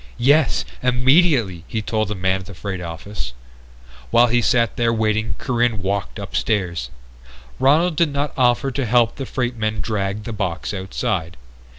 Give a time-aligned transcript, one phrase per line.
[0.17, 0.65] "Yes!
[0.81, 3.33] Immediately!" he told the man at the freight office.
[4.09, 6.89] While he sat there waiting Corinne walked upstairs.
[7.59, 11.37] Ronald did not offer to help the freight men drag the box outside.